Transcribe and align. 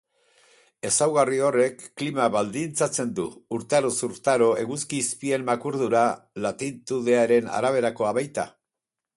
Ezaugarri 0.87 1.41
horrek 1.49 1.83
klima 2.01 2.25
baldintzatzen 2.37 3.11
du, 3.19 3.27
urtaroz 3.59 3.93
urtaro 4.09 4.49
eguzki-izpien 4.65 5.47
makurdura 5.53 6.03
latitudearen 6.47 7.55
araberakoa 7.61 8.17
baita. 8.21 8.49